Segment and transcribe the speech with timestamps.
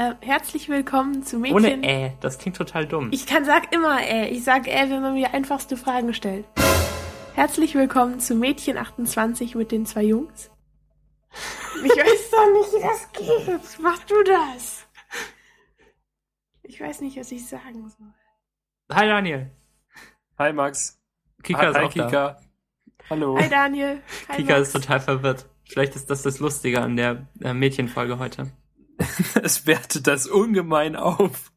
[0.00, 1.56] Äh, herzlich willkommen zu Mädchen.
[1.56, 3.10] Ohne äh, das klingt total dumm.
[3.12, 4.30] Ich kann sag immer äh.
[4.30, 6.46] Ich sag äh, wenn man mir einfachste Fragen stellt.
[7.34, 10.50] Herzlich willkommen zu Mädchen 28 mit den zwei Jungs.
[11.84, 13.78] Ich weiß doch nicht, wie das geht.
[13.82, 14.86] Mach du das.
[16.62, 18.96] Ich weiß nicht, was ich sagen soll.
[18.96, 19.50] Hi Daniel.
[20.38, 20.98] Hi Max.
[21.42, 22.08] Kika hi, ist hi, auch Kika.
[22.08, 22.40] da.
[23.10, 23.38] Hallo.
[23.38, 24.00] Hi Daniel.
[24.30, 24.68] Hi Kika Max.
[24.68, 25.46] ist total verwirrt.
[25.68, 28.50] Vielleicht ist das das Lustige an der äh, Mädchenfolge heute.
[29.42, 31.52] Es wertet das ungemein auf.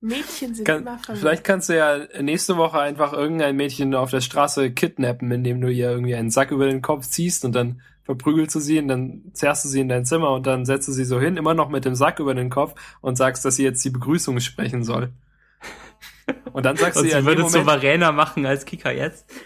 [0.00, 1.20] Mädchen sind Kann, immer verwirrt.
[1.20, 5.68] vielleicht kannst du ja nächste Woche einfach irgendein Mädchen auf der Straße kidnappen, indem du
[5.68, 9.30] ihr irgendwie einen Sack über den Kopf ziehst und dann verprügelst du sie und dann
[9.32, 11.68] zerrst du sie in dein Zimmer und dann setzt du sie so hin, immer noch
[11.68, 15.12] mit dem Sack über den Kopf und sagst, dass sie jetzt die Begrüßung sprechen soll.
[16.52, 19.28] Und dann sagst du sie ihr in würde Moment, souveräner machen als Kika jetzt.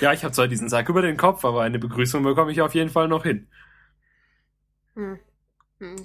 [0.00, 2.74] ja, ich habe zwar diesen Sack über den Kopf, aber eine Begrüßung bekomme ich auf
[2.74, 3.48] jeden Fall noch hin.
[4.98, 5.20] Hm.
[5.78, 5.96] Hm.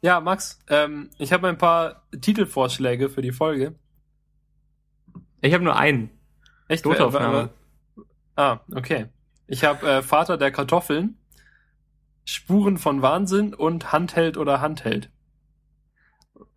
[0.00, 3.78] Ja, Max, ähm, ich habe ein paar Titelvorschläge für die Folge.
[5.40, 6.10] Ich habe nur einen.
[6.66, 6.84] Echt?
[6.84, 7.50] Notaufnahme.
[8.34, 9.06] Ah, okay.
[9.46, 11.16] Ich habe äh, Vater der Kartoffeln,
[12.24, 15.12] Spuren von Wahnsinn und Handheld oder Handheld.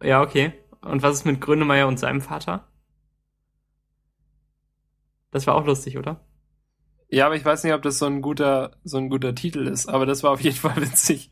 [0.02, 0.53] Ja, okay.
[0.81, 2.67] Und was ist mit Grönemeyer und seinem Vater?
[5.30, 6.25] Das war auch lustig, oder?
[7.14, 9.88] Ja, aber ich weiß nicht, ob das so ein guter, so ein guter Titel ist,
[9.88, 11.31] aber das war auf jeden Fall witzig.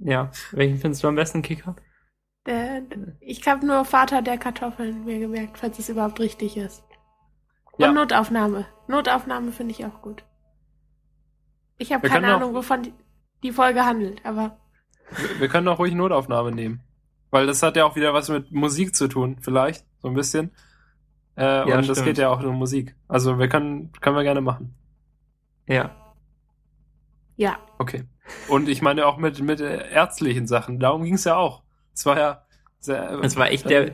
[0.00, 0.30] Ja.
[0.52, 1.76] Welchen findest du am besten, Kika?
[2.44, 2.82] Äh,
[3.20, 6.84] ich habe nur Vater der Kartoffeln mir gemerkt, falls es überhaupt richtig ist.
[7.72, 7.92] Und Ja.
[7.92, 8.66] Notaufnahme.
[8.88, 10.24] Notaufnahme finde ich auch gut.
[11.78, 12.92] Ich habe keine können auch- Ahnung, wovon die,
[13.42, 14.58] die Folge handelt, aber
[15.16, 16.82] Wir, wir können auch ruhig Notaufnahme nehmen.
[17.30, 20.52] Weil das hat ja auch wieder was mit Musik zu tun, vielleicht, so ein bisschen.
[21.36, 22.06] Äh, Ja, und das stimmt.
[22.06, 22.94] geht ja auch um Musik.
[23.08, 24.74] Also wir können, können wir gerne machen.
[25.66, 25.90] Ja.
[27.36, 27.58] ja.
[27.78, 28.04] Okay.
[28.48, 30.78] Und ich meine auch mit, mit äh, ärztlichen Sachen.
[30.78, 31.62] Darum ging es ja auch.
[31.94, 32.42] Es war ja
[32.78, 33.20] sehr.
[33.22, 33.90] Es war echt der,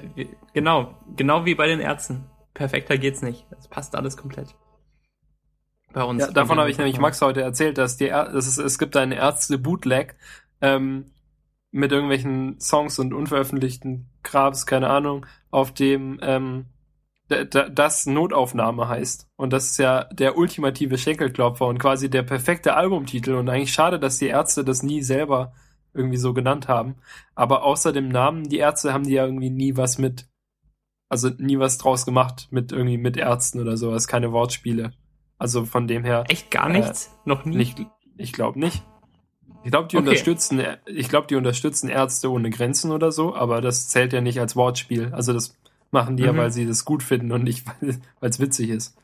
[0.53, 2.25] genau, genau wie bei den Ärzten.
[2.55, 3.47] Perfekter geht's nicht.
[3.59, 4.55] Es passt alles komplett.
[5.93, 6.23] Bei uns.
[6.23, 8.97] Ja, davon habe ich nämlich Max heute erzählt, dass die Är dass es, es gibt
[8.97, 10.17] einen Ärzte-Bootleg
[10.61, 11.13] ähm,
[11.71, 16.67] mit irgendwelchen Songs und unveröffentlichten Krabs, keine Ahnung, auf dem ähm,
[17.47, 19.29] das Notaufnahme heißt.
[19.37, 23.35] Und das ist ja der ultimative Schenkelklopfer und quasi der perfekte Albumtitel.
[23.35, 25.53] Und eigentlich schade, dass die Ärzte das nie selber
[25.95, 26.97] irgendwie so genannt haben.
[27.35, 30.29] Aber außer dem Namen, die Ärzte haben die ja irgendwie nie was mit,
[31.09, 34.93] also nie was draus gemacht mit irgendwie mit Ärzten oder sowas, keine Wortspiele.
[35.39, 36.25] Also von dem her.
[36.29, 37.11] Echt gar nichts?
[37.25, 37.57] Noch nie?
[37.57, 37.85] Nicht,
[38.17, 38.83] ich glaube nicht.
[39.65, 40.09] Ich glaube, die Okay.
[40.09, 44.41] unterstützen, ich glaube, die unterstützen Ärzte ohne Grenzen oder so, aber das zählt ja nicht
[44.41, 45.13] als Wortspiel.
[45.13, 45.57] Also das
[45.93, 46.39] machen die ja, Mhm.
[46.39, 47.67] weil sie das gut finden und nicht,
[48.21, 48.97] weil es witzig ist.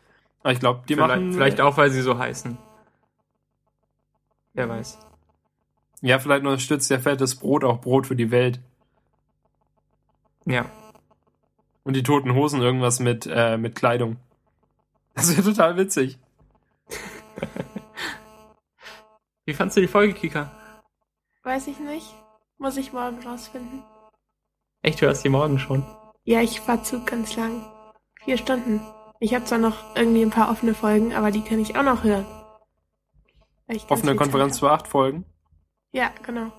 [0.43, 2.57] Aber ich glaube, die vielleicht, machen vielleicht auch, weil sie so heißen.
[4.55, 4.99] Wer weiß.
[6.01, 8.61] Ja, vielleicht unterstützt der fettes Brot auch Brot für die Welt.
[10.47, 10.65] Ja.
[11.85, 14.17] Und die toten Hosen irgendwas mit, äh, mit Kleidung.
[15.15, 16.19] Das wäre total witzig.
[19.45, 20.51] Wie fandst du die Folge, Kika?
[21.43, 22.15] Weiß ich nicht.
[22.59, 23.83] Muss ich morgen rausfinden.
[24.83, 25.85] Echt, du hörst die morgen schon.
[26.29, 27.65] Ja, ich fahr Zug ganz lang.
[28.23, 28.83] Vier Stunden.
[29.19, 32.05] Ich habe zwar noch irgendwie ein paar offene Folgen, aber die kann ich auch noch
[32.05, 32.27] hören.
[33.89, 35.25] Offene Konferenz für acht Folgen.
[35.91, 36.53] Ja, genau.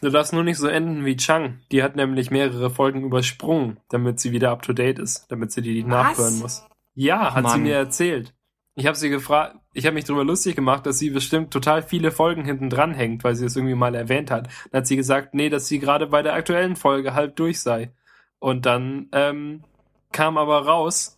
[0.00, 1.60] Du darfst nur nicht so enden wie Chang.
[1.70, 5.60] Die hat nämlich mehrere Folgen übersprungen, damit sie wieder up to date ist, damit sie
[5.60, 5.90] die Was?
[5.90, 6.66] nachhören muss.
[6.94, 7.62] Ja, hat sie Mann.
[7.62, 8.34] mir erzählt.
[8.78, 12.10] Ich habe sie gefragt, ich habe mich darüber lustig gemacht, dass sie bestimmt total viele
[12.10, 14.48] Folgen hinten dran hängt, weil sie es irgendwie mal erwähnt hat.
[14.70, 17.90] Dann hat sie gesagt, nee, dass sie gerade bei der aktuellen Folge halb durch sei.
[18.38, 19.64] Und dann ähm,
[20.12, 21.16] kam aber raus,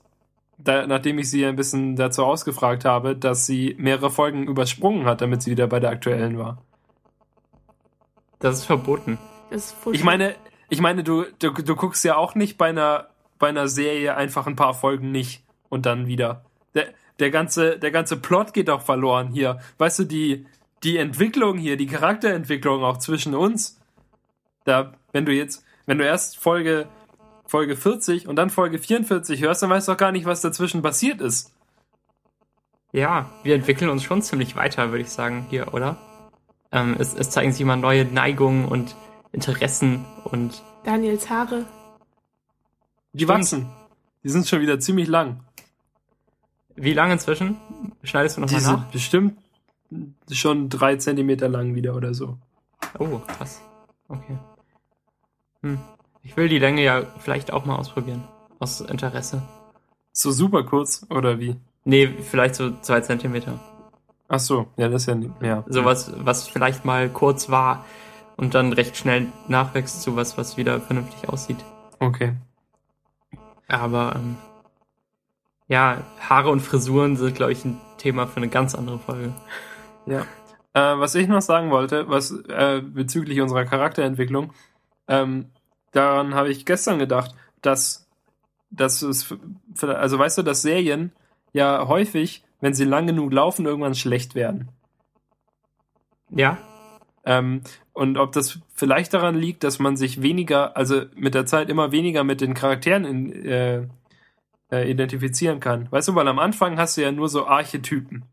[0.56, 5.20] da, nachdem ich sie ein bisschen dazu ausgefragt habe, dass sie mehrere Folgen übersprungen hat,
[5.20, 6.62] damit sie wieder bei der aktuellen war.
[8.38, 9.18] Das ist verboten.
[9.50, 9.76] Das ist.
[9.92, 10.36] Ich meine,
[10.68, 13.08] ich meine, du, du, du guckst ja auch nicht bei einer,
[13.40, 16.44] bei einer Serie einfach ein paar Folgen nicht und dann wieder.
[17.18, 19.60] Der, ganze, der ganze Plot geht auch verloren hier.
[19.78, 20.46] Weißt du, die,
[20.82, 23.80] die Entwicklung hier, die Charakterentwicklung auch zwischen uns.
[24.64, 26.88] Da, wenn du jetzt, wenn du erst Folge,
[27.46, 30.82] Folge 40 und dann Folge 44 hörst, dann weißt du doch gar nicht, was dazwischen
[30.82, 31.52] passiert ist.
[32.92, 35.96] Ja, wir entwickeln uns schon ziemlich weiter, würde ich sagen, hier, oder?
[36.72, 38.96] Ähm, es, es zeigen sich immer neue Neigungen und
[39.32, 41.66] Interessen und Daniels Haare.
[43.12, 43.68] Die wachsen.
[44.22, 45.44] Die sind schon wieder ziemlich lang.
[46.80, 47.56] Wie lang inzwischen?
[48.02, 48.90] Schneidest du Die nochmal nach?
[48.90, 49.38] bestimmt
[50.30, 52.36] schon drei Zentimeter lang wieder oder so.
[52.98, 53.60] Oh, krass.
[54.08, 54.38] Okay.
[55.62, 55.78] Hm.
[56.22, 58.24] Ich will die Länge ja vielleicht auch mal ausprobieren.
[58.58, 59.42] Aus Interesse.
[60.12, 61.56] So super kurz, oder wie?
[61.84, 63.58] Nee, vielleicht so zwei Zentimeter.
[64.28, 65.64] Ach so, ja, das ist ja, ja.
[65.68, 67.84] Sowas, was vielleicht mal kurz war
[68.36, 71.64] und dann recht schnell nachwächst zu was, was wieder vernünftig aussieht.
[71.98, 72.34] Okay.
[73.68, 74.36] Aber ähm,
[75.68, 79.34] ja, Haare und Frisuren sind, glaube ich, ein Thema für eine ganz andere Folge.
[80.06, 80.22] Ja.
[80.72, 84.52] Äh, was ich noch sagen wollte, was äh, bezüglich unserer Charakterentwicklung,
[85.06, 85.46] ähm,
[85.92, 88.08] daran habe ich gestern gedacht, dass,
[88.70, 89.34] dass es,
[89.80, 91.12] also weißt du, dass Serien
[91.52, 94.68] ja häufig, wenn sie lang genug laufen, irgendwann schlecht werden.
[96.30, 96.58] Ja.
[97.24, 97.62] Ähm,
[97.92, 101.92] und ob das vielleicht daran liegt, dass man sich weniger, also mit der Zeit immer
[101.92, 103.86] weniger mit den Charakteren in, äh,
[104.70, 105.88] äh, identifizieren kann.
[105.90, 108.24] Weißt du, weil am Anfang hast du ja nur so Archetypen.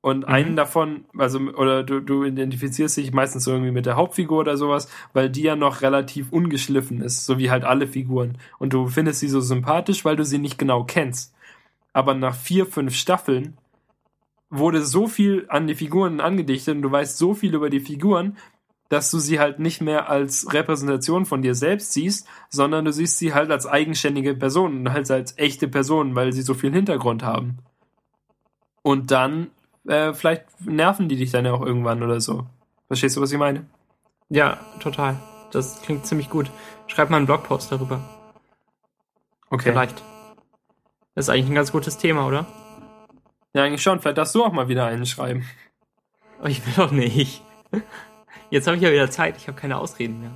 [0.00, 0.32] Und mhm.
[0.32, 4.88] einen davon, also, oder du, du identifizierst dich meistens irgendwie mit der Hauptfigur oder sowas,
[5.12, 8.38] weil die ja noch relativ ungeschliffen ist, so wie halt alle Figuren.
[8.58, 11.34] Und du findest sie so sympathisch, weil du sie nicht genau kennst.
[11.92, 13.56] Aber nach vier, fünf Staffeln
[14.50, 18.36] wurde so viel an die Figuren angedichtet und du weißt so viel über die Figuren,
[18.88, 23.18] dass du sie halt nicht mehr als Repräsentation von dir selbst siehst, sondern du siehst
[23.18, 27.58] sie halt als eigenständige Personen, halt als echte Personen, weil sie so viel Hintergrund haben.
[28.82, 29.50] Und dann,
[29.88, 32.46] äh, vielleicht nerven die dich dann ja auch irgendwann oder so.
[32.86, 33.66] Verstehst du, was ich meine?
[34.28, 35.20] Ja, total.
[35.50, 36.50] Das klingt ziemlich gut.
[36.86, 38.00] Schreib mal einen Blogpost darüber.
[39.50, 39.70] Okay.
[39.70, 40.02] Vielleicht.
[41.14, 42.46] Das ist eigentlich ein ganz gutes Thema, oder?
[43.54, 44.00] Ja, eigentlich schon.
[44.00, 45.46] Vielleicht darfst du auch mal wieder einen schreiben.
[46.38, 47.42] Aber ich will doch nicht.
[48.50, 50.30] Jetzt habe ich ja wieder Zeit, ich habe keine Ausreden mehr.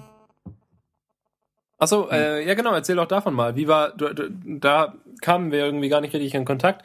[1.78, 3.56] Achso, äh, ja genau, erzähl doch davon mal.
[3.56, 6.84] Wie war, du, du, da kamen wir irgendwie gar nicht richtig in Kontakt.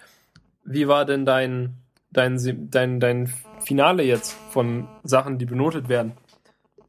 [0.63, 1.75] Wie war denn dein,
[2.11, 2.39] dein,
[2.71, 6.13] dein, dein Finale jetzt von Sachen, die benotet werden?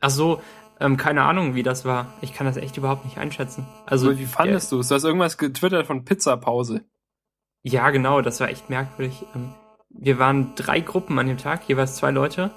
[0.00, 0.40] Ach so,
[0.78, 2.12] ähm, keine Ahnung, wie das war.
[2.20, 3.66] Ich kann das echt überhaupt nicht einschätzen.
[3.86, 4.88] Also, Aber wie fandest du es?
[4.88, 6.84] Du hast irgendwas getwittert von Pizzapause.
[7.64, 9.24] Ja, genau, das war echt merkwürdig.
[9.34, 9.52] Ähm,
[9.88, 12.52] wir waren drei Gruppen an dem Tag, jeweils zwei Leute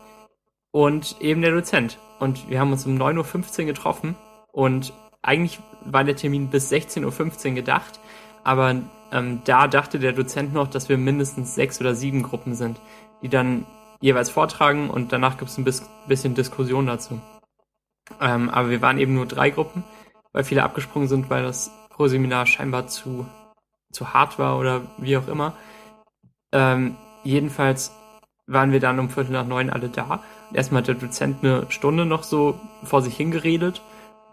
[0.72, 1.98] und eben der Dozent.
[2.20, 4.16] Und wir haben uns um 9.15 Uhr getroffen
[4.52, 8.00] und eigentlich war der Termin bis 16.15 Uhr gedacht,
[8.44, 8.76] aber
[9.12, 12.80] ähm, da dachte der Dozent noch, dass wir mindestens sechs oder sieben Gruppen sind,
[13.22, 13.66] die dann
[14.02, 15.66] jeweils vortragen und danach gibt es ein
[16.08, 17.20] bisschen Diskussion dazu.
[18.22, 19.84] Ähm, aber wir waren eben nur drei Gruppen,
[20.32, 23.26] weil viele abgesprungen sind, weil das Pro-Seminar scheinbar zu,
[23.92, 25.54] zu hart war oder wie auch immer.
[26.52, 27.92] Ähm, jedenfalls
[28.50, 30.22] waren wir dann um Viertel nach neun alle da
[30.54, 33.82] erstmal hat der Dozent eine Stunde noch so vor sich hingeredet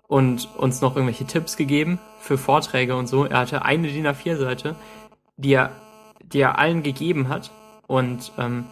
[0.09, 3.25] und uns noch irgendwelche Tipps gegeben für Vorträge und so.
[3.25, 4.77] Er hatte eine DIN A4-Seite,
[5.37, 5.73] die er,
[6.23, 7.51] die er allen gegeben hat
[7.87, 8.65] und ähm,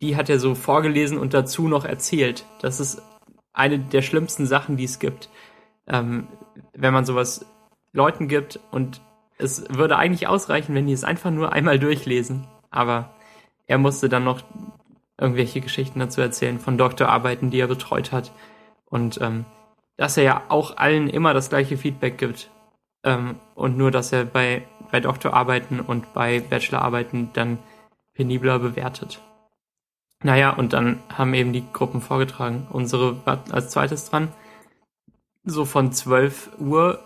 [0.00, 2.44] die hat er so vorgelesen und dazu noch erzählt.
[2.60, 3.02] Das ist
[3.52, 5.30] eine der schlimmsten Sachen, die es gibt.
[5.88, 6.28] Ähm,
[6.74, 7.46] wenn man sowas
[7.92, 9.00] Leuten gibt und
[9.38, 12.46] es würde eigentlich ausreichen, wenn die es einfach nur einmal durchlesen.
[12.70, 13.10] Aber
[13.66, 14.42] er musste dann noch
[15.18, 18.32] irgendwelche Geschichten dazu erzählen von Doktorarbeiten, die er betreut hat.
[18.86, 19.44] Und ähm,
[19.96, 22.50] dass er ja auch allen immer das gleiche Feedback gibt.
[23.02, 27.58] Ähm, und nur, dass er bei, bei Doktorarbeiten und bei Bachelorarbeiten dann
[28.14, 29.20] penibler bewertet.
[30.22, 32.66] Naja, und dann haben eben die Gruppen vorgetragen.
[32.70, 34.32] Unsere war als zweites dran.
[35.44, 37.02] So von 12 Uhr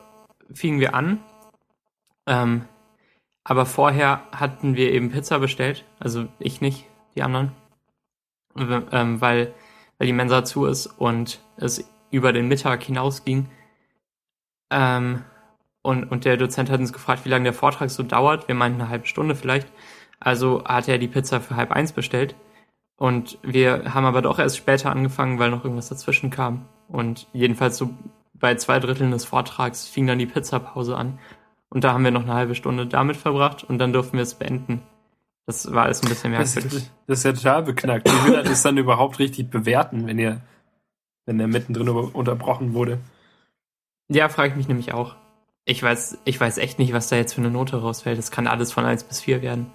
[0.53, 1.21] fingen wir an.
[2.27, 2.65] Ähm,
[3.45, 5.85] aber vorher hatten wir eben Pizza bestellt.
[5.99, 6.87] Also ich nicht,
[7.17, 7.53] die anderen
[8.57, 9.55] ähm, weil,
[9.99, 13.49] weil die Mensa zu ist und es über den Mittag hinausging.
[14.71, 15.25] Ähm,
[15.83, 18.49] und, und der Dozent hat uns gefragt, wie lange der Vortrag so dauert.
[18.49, 19.69] Wir meinten eine halbe Stunde vielleicht.
[20.19, 22.35] Also hat er die Pizza für halb eins bestellt.
[22.97, 26.69] Und wir haben aber doch erst später angefangen, weil noch irgendwas dazwischen kam.
[26.89, 27.91] Und jedenfalls so
[28.35, 31.19] bei zwei Dritteln des Vortrags fing dann die Pizzapause an.
[31.71, 34.35] Und da haben wir noch eine halbe Stunde damit verbracht und dann durften wir es
[34.35, 34.83] beenden.
[35.47, 36.73] Das war alles ein bisschen merkwürdig.
[36.73, 38.09] Das, das ist ja total beknackt.
[38.09, 40.43] Wie will er das dann überhaupt richtig bewerten, wenn er,
[41.27, 43.01] wenn er mittendrin unterbrochen wurde?
[44.09, 45.17] Ja, frage ich mich nämlich auch.
[45.65, 48.19] Ich weiß, ich weiß echt nicht, was da jetzt für eine Note rausfällt.
[48.19, 49.71] Das kann alles von 1 bis 4 werden.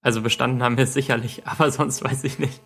[0.00, 2.60] Also bestanden haben wir es sicherlich, aber sonst weiß ich nicht.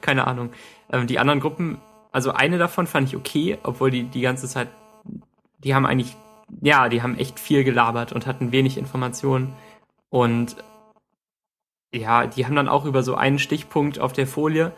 [0.00, 0.50] Keine Ahnung.
[0.90, 1.80] Ähm, die anderen Gruppen,
[2.12, 4.68] also eine davon fand ich okay, obwohl die die ganze Zeit,
[5.58, 6.16] die haben eigentlich,
[6.60, 9.54] ja, die haben echt viel gelabert und hatten wenig Informationen.
[10.10, 10.56] Und
[11.92, 14.72] ja, die haben dann auch über so einen Stichpunkt auf der Folie,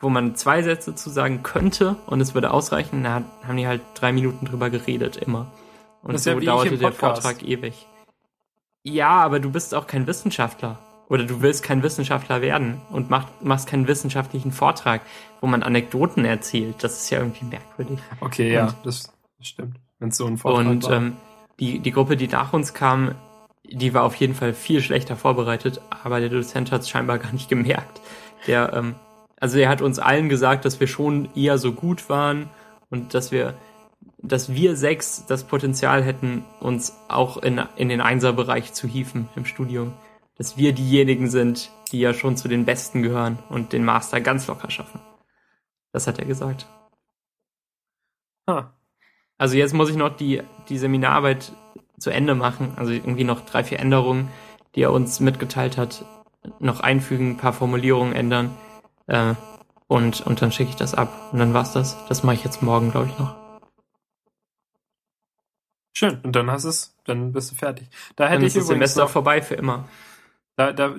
[0.00, 3.02] wo man zwei Sätze zu sagen könnte und es würde ausreichen.
[3.02, 5.50] Da haben die halt drei Minuten drüber geredet, immer.
[6.02, 7.86] Und so ja dauerte der Vortrag ewig.
[8.84, 10.78] Ja, aber du bist auch kein Wissenschaftler.
[11.08, 15.00] Oder du willst kein Wissenschaftler werden und mach, machst keinen wissenschaftlichen Vortrag,
[15.40, 16.76] wo man Anekdoten erzählt.
[16.84, 17.98] Das ist ja irgendwie merkwürdig.
[18.20, 19.78] Okay, und, ja, das, das stimmt.
[19.98, 20.92] Wenn so ein Vortrag Und war.
[20.92, 21.16] Ähm,
[21.58, 23.14] die, die Gruppe, die nach uns kam,
[23.70, 27.32] die war auf jeden Fall viel schlechter vorbereitet, aber der Dozent hat es scheinbar gar
[27.32, 28.00] nicht gemerkt.
[28.46, 28.94] der, ähm,
[29.40, 32.50] also er hat uns allen gesagt, dass wir schon eher so gut waren
[32.90, 33.54] und dass wir,
[34.18, 39.44] dass wir sechs das Potenzial hätten, uns auch in, in den Einserbereich zu hieven im
[39.44, 39.92] Studium.
[40.36, 44.46] Dass wir diejenigen sind, die ja schon zu den Besten gehören und den Master ganz
[44.46, 45.00] locker schaffen.
[45.92, 46.66] Das hat er gesagt.
[48.46, 48.70] Ah.
[49.36, 51.52] Also jetzt muss ich noch die, die Seminararbeit
[51.98, 52.72] zu Ende machen.
[52.76, 54.28] Also irgendwie noch drei, vier Änderungen,
[54.74, 56.04] die er uns mitgeteilt hat,
[56.58, 58.54] noch einfügen, ein paar Formulierungen ändern.
[59.06, 59.34] Äh,
[59.86, 61.30] und, und dann schicke ich das ab.
[61.32, 61.96] Und dann war's das.
[62.08, 63.34] Das mache ich jetzt morgen, glaube ich, noch.
[65.94, 66.20] Schön.
[66.22, 67.88] Und dann hast es, dann bist du fertig.
[68.14, 69.88] Da hätte Dann ich ist das Semester noch, vorbei für immer.
[70.56, 70.94] da, da,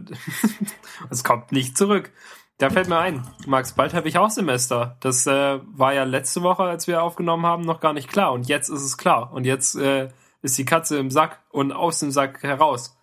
[1.09, 2.11] es kommt nicht zurück.
[2.57, 4.97] Da fällt mir ein, Max, bald habe ich auch Semester.
[4.99, 8.33] Das äh, war ja letzte Woche, als wir aufgenommen haben, noch gar nicht klar.
[8.33, 9.31] Und jetzt ist es klar.
[9.31, 10.09] Und jetzt äh,
[10.41, 12.97] ist die Katze im Sack und aus dem Sack heraus.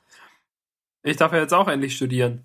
[1.03, 2.45] Ich darf ja jetzt auch endlich studieren.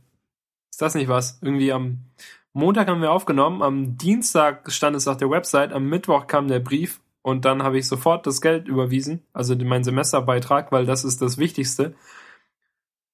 [0.72, 1.40] Ist das nicht was?
[1.42, 2.06] Irgendwie am
[2.54, 6.60] Montag haben wir aufgenommen, am Dienstag stand es auf der Website, am Mittwoch kam der
[6.60, 11.22] Brief und dann habe ich sofort das Geld überwiesen, also meinen Semesterbeitrag, weil das ist
[11.22, 11.96] das Wichtigste.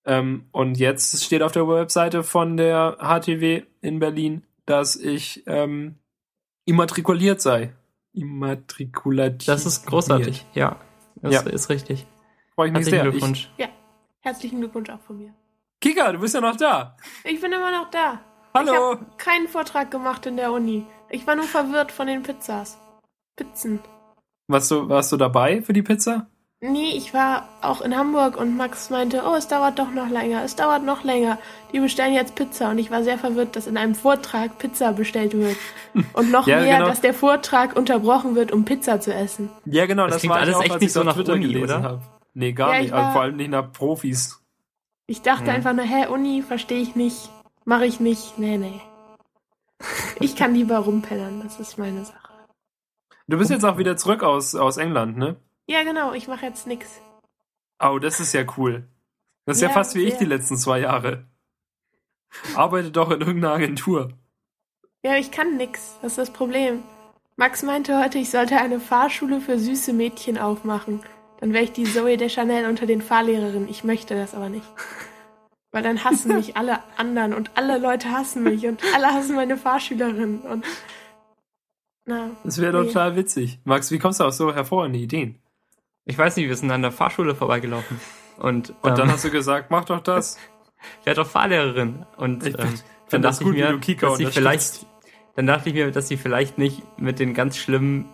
[0.05, 5.95] Ähm, und jetzt steht auf der Webseite von der HTW in Berlin, dass ich ähm,
[6.65, 7.73] immatrikuliert sei.
[8.13, 9.45] Immatrikulativ.
[9.45, 10.79] Das ist großartig, ja.
[11.21, 11.41] Das Ja.
[11.41, 12.05] ist richtig.
[12.55, 13.05] Freue ich mich Herzlichen sehr.
[13.05, 13.49] Ich, Glückwunsch.
[14.21, 15.33] Herzlichen Glückwunsch auch von mir.
[15.79, 16.97] Kika, du bist ja noch da.
[17.23, 18.19] Ich bin immer noch da.
[18.53, 18.91] Ich Hallo.
[18.91, 20.85] habe keinen Vortrag gemacht in der Uni.
[21.09, 22.77] Ich war nur verwirrt von den Pizzas.
[23.35, 23.79] Pizzen.
[24.47, 26.27] Warst du, warst du dabei für die Pizza?
[26.59, 30.43] Nee, ich war auch in Hamburg und Max meinte, oh, es dauert doch noch länger,
[30.43, 31.37] es dauert noch länger.
[31.71, 35.33] Die bestellen jetzt Pizza und ich war sehr verwirrt, dass in einem Vortrag Pizza bestellt
[35.37, 35.55] wird.
[36.13, 36.87] Und noch Ja, mehr, genau.
[36.89, 39.49] dass der Vortrag unterbrochen wird, um Pizza zu essen.
[39.65, 40.05] Ja, genau.
[40.05, 41.83] Das Das, klingt war alles auch, echt nicht ich so nach Twitter Uni, oder?
[41.83, 42.01] habe.
[42.33, 42.87] Nee, gar Ja, nicht.
[42.87, 44.41] ich war- vor allem nicht nach Profis.
[45.05, 45.49] Ich dachte Mhm.
[45.49, 47.29] einfach nur, hä, Uni, verstehe ich nicht,
[47.65, 48.81] mache ich nicht, nee, nee.
[50.19, 52.17] Ich kann lieber rumpennern, das ist meine Sache.
[53.27, 55.35] Du bist jetzt auch wieder zurück aus, aus England, ne?
[55.67, 57.01] Ja, genau, ich mache jetzt nix.
[57.83, 58.87] Oh, das ist ja cool.
[59.45, 60.19] Das ist ja, Ja, fast wie ich sehr.
[60.19, 61.25] die letzten zwei Jahre.
[62.55, 64.09] Arbeite doch in irgendeiner Agentur.
[65.03, 66.83] Ja, ich kann nix, das ist das Problem.
[67.35, 71.01] Max meinte heute, ich sollte eine Fahrschule für süße Mädchen aufmachen.
[71.39, 73.69] Dann wäre ich die Zoe de Chanel unter den Fahrlehrerinnen.
[73.69, 74.65] Ich möchte das aber nicht.
[75.71, 79.55] Weil dann hassen mich alle anderen und alle Leute hassen mich und alle hassen meine
[79.57, 80.65] Fahrschülerin und
[82.05, 82.87] na, Das wäre Nee.
[82.87, 83.59] total witzig.
[83.65, 85.37] Max, wie kommst du auf so hervorragende Ideen?
[86.07, 87.99] Ich weiß nicht, wir sind an der Fahrschule vorbeigelaufen.
[88.37, 90.37] Und, Und ähm, dann hast du gesagt, mach doch das.
[91.03, 92.05] werde doch Fahrlehrerin.
[92.15, 92.75] Und Ich ähm,
[93.09, 94.85] dann dachte gut, ich mir, dass sie vielleicht,
[95.35, 98.05] dann dachte ich mir, dass sie vielleicht nicht mit den ganz schlimmen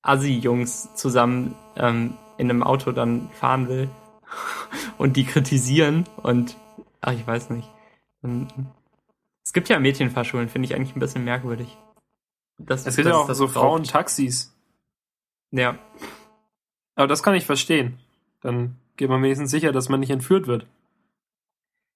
[0.00, 3.90] Assi-Jungs zusammen ähm, in einem Auto dann fahren will
[4.98, 6.56] und die kritisieren und
[7.02, 7.68] ach, ich weiß nicht.
[8.24, 8.48] Ähm,
[9.44, 11.76] Es gibt ja Mädchenfahrschulen, finde ich eigentlich ein bisschen merkwürdig.
[12.58, 13.48] Das, Es gibt ja auch so.
[13.48, 14.54] Frauentaxis.
[15.50, 15.78] Ja,
[16.94, 17.98] Aber das kann ich verstehen.
[18.40, 20.66] Dann geht man wenigstens sicher, dass man nicht entführt wird.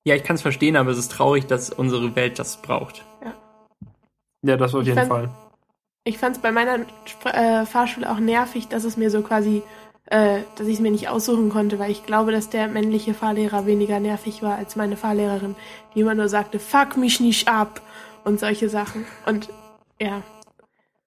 [0.04, 3.04] ja, ich kann es verstehen, aber es ist traurig, dass unsere Welt das braucht.
[4.42, 5.30] Ja, das auf Ich jeden fand- Fall.
[6.04, 9.64] Ich fand es bei meiner Spr- äh, Fahrschule auch nervig, dass es mir so quasi,
[10.04, 13.66] äh, dass ich es mir nicht aussuchen konnte, weil ich glaube, dass der männliche Fahrlehrer
[13.66, 15.56] weniger nervig war als meine Fahrlehrerin,
[15.96, 17.80] die immer nur sagte, fuck mich nicht ab
[18.22, 19.04] und solche Sachen.
[19.26, 19.48] Und
[20.00, 20.22] ja,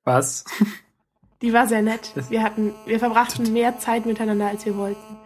[0.03, 0.43] Was?
[1.41, 2.13] die war sehr nett.
[2.29, 5.17] Wir hatten, wir verbrachten mehr Zeit miteinander, als wir wollten.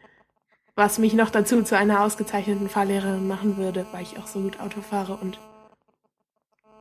[0.76, 4.60] Was mich noch dazu zu einer ausgezeichneten Fahrlehrerin machen würde, weil ich auch so gut
[4.60, 5.40] Auto fahre und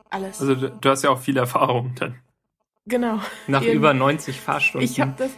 [0.09, 0.39] alles.
[0.41, 2.15] Also du, du hast ja auch viel Erfahrung dann.
[2.85, 3.19] genau.
[3.47, 3.73] Nach Eben.
[3.73, 4.89] über 90 Fahrstunden.
[4.89, 5.31] Ich hab das.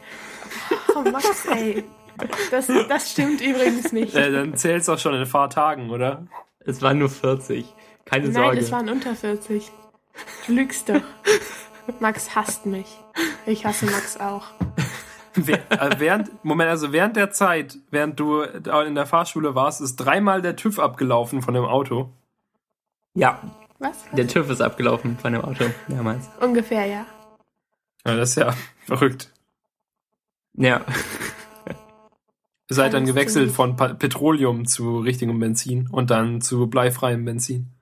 [0.96, 1.84] Oh, Max, ey.
[2.50, 4.16] Das, das stimmt übrigens nicht.
[4.16, 6.26] Äh, dann zählt's auch schon in Fahrtagen, oder?
[6.66, 7.66] es waren nur 40.
[8.06, 8.60] Keine Nein, Sorge.
[8.60, 9.72] es waren unter 40.
[10.48, 11.02] Du lügst doch.
[12.00, 12.98] Max hasst mich.
[13.46, 14.48] Ich hasse Max auch.
[15.38, 20.42] Äh, während, Moment, also während der Zeit, während du in der Fahrschule warst, ist dreimal
[20.42, 22.10] der TÜV abgelaufen von dem Auto.
[23.16, 23.42] ja,
[23.80, 23.98] Was?
[24.14, 26.30] der TÜV ist abgelaufen von dem Auto mehrmals.
[26.40, 27.06] Ungefähr, ja.
[28.08, 28.56] Ja, das ist ja
[28.86, 29.30] verrückt.
[30.54, 30.86] Ja,
[32.68, 37.75] Ihr seid dann gewechselt von Petroleum zu richtigem Benzin und dann zu bleifreiem Benzin.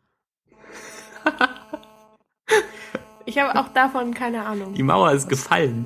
[3.26, 4.74] Ich habe auch davon keine Ahnung.
[4.74, 5.86] die Mauer ist gefallen.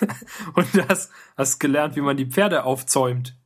[0.54, 3.36] Und du hast, hast gelernt, wie man die Pferde aufzäumt.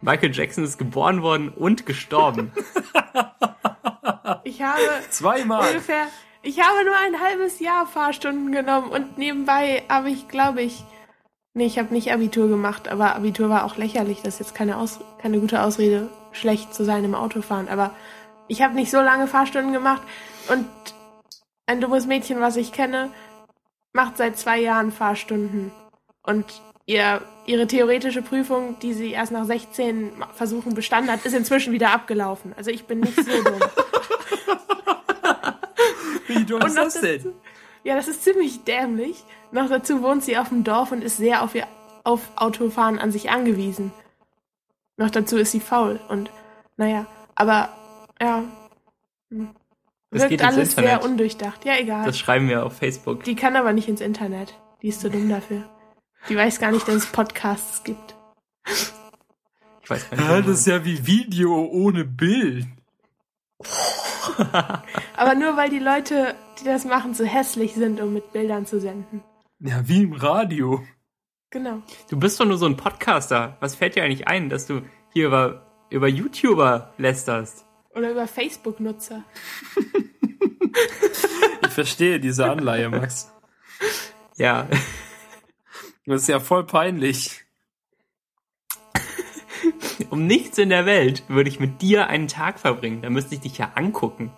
[0.00, 2.52] Michael Jackson ist geboren worden und gestorben.
[4.44, 4.80] Ich habe
[5.10, 5.68] Zweimal.
[5.68, 6.06] ungefähr.
[6.42, 10.84] Ich habe nur ein halbes Jahr Fahrstunden genommen und nebenbei habe ich, glaube ich.
[11.54, 14.22] Nee, ich habe nicht Abitur gemacht, aber Abitur war auch lächerlich.
[14.22, 17.68] Das ist jetzt keine, Aus keine gute Ausrede, schlecht zu sein im Autofahren.
[17.68, 17.94] Aber
[18.48, 20.02] Ich habe nicht so lange Fahrstunden gemacht
[20.48, 20.66] und
[21.66, 23.10] ein dummes Mädchen, was ich kenne,
[23.92, 25.70] macht seit zwei Jahren Fahrstunden.
[26.22, 31.72] Und ihr, ihre theoretische Prüfung, die sie erst nach 16 Versuchen bestanden hat, ist inzwischen
[31.72, 32.52] wieder abgelaufen.
[32.56, 33.60] Also ich bin nicht so dumm.
[36.26, 37.16] Wie dumm ist das denn?
[37.18, 37.34] dazu-
[37.84, 39.24] Ja, das ist ziemlich dämlich.
[39.50, 41.66] Noch dazu wohnt sie auf dem Dorf und ist sehr auf ihr
[42.04, 43.92] auf Autofahren an sich angewiesen.
[44.96, 46.30] Noch dazu ist sie faul und
[46.76, 47.68] naja, aber
[48.20, 48.42] ja.
[49.30, 49.50] hm.
[50.12, 51.04] Das Wirkt geht ins alles sehr Internet.
[51.04, 51.64] undurchdacht.
[51.64, 52.04] Ja, egal.
[52.04, 53.24] Das schreiben wir auf Facebook.
[53.24, 54.54] Die kann aber nicht ins Internet.
[54.82, 55.64] Die ist zu dumm dafür.
[56.28, 58.14] Die weiß gar nicht, dass es Podcasts gibt.
[59.82, 60.28] Ich weiß gar nicht.
[60.28, 62.66] Ja, das ist ja wie Video ohne Bild.
[65.16, 68.80] Aber nur weil die Leute, die das machen, zu hässlich sind, um mit Bildern zu
[68.80, 69.22] senden.
[69.60, 70.82] Ja, wie im Radio.
[71.50, 71.82] Genau.
[72.10, 73.56] Du bist doch nur so ein Podcaster.
[73.60, 77.64] Was fällt dir eigentlich ein, dass du hier über, über YouTuber lästerst?
[77.94, 79.24] Oder über Facebook-Nutzer.
[81.64, 83.32] Ich verstehe diese Anleihe, Max.
[84.36, 84.68] Ja.
[86.04, 87.44] Das ist ja voll peinlich.
[90.10, 93.00] Um nichts in der Welt würde ich mit dir einen Tag verbringen.
[93.00, 94.32] Da müsste ich dich ja angucken.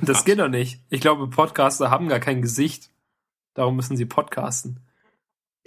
[0.00, 0.80] Das geht doch nicht.
[0.90, 2.88] Ich glaube, Podcaster haben gar kein Gesicht.
[3.54, 4.80] Darum müssen sie podcasten.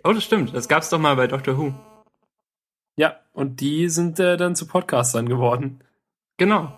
[0.03, 0.55] Oh, das stimmt.
[0.55, 1.73] Das gab's doch mal bei Doctor Who.
[2.95, 5.83] Ja, und die sind äh, dann zu Podcastern geworden.
[6.37, 6.71] Genau.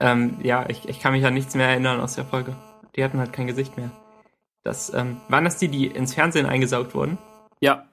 [0.00, 2.54] Ähm, ja, ich, ich kann mich an nichts mehr erinnern aus der Folge.
[2.94, 3.90] Die hatten halt kein Gesicht mehr.
[4.62, 7.18] Das, ähm, waren das die, die ins Fernsehen eingesaugt wurden?
[7.60, 7.86] Ja,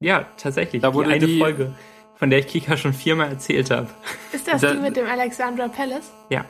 [0.00, 0.82] Ja, tatsächlich.
[0.82, 1.74] Da wurde die eine die- Folge,
[2.16, 3.88] von der ich Kika schon viermal erzählt habe.
[4.32, 6.10] Ist das Da- die mit dem Alexandra Palace?
[6.30, 6.44] Ja.